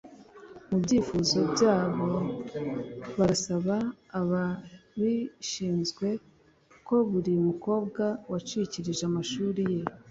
[0.69, 2.09] Mu byifuzo byabo
[3.17, 3.75] barasaba
[4.19, 6.07] ababishinzwe
[6.87, 9.81] ko buri mukobwa wacikirije amashuri ye